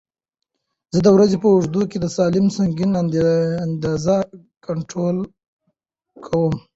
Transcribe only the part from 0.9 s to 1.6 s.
زه د ورځې په